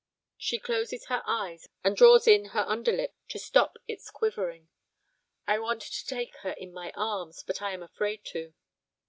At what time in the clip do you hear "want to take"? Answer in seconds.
5.59-6.35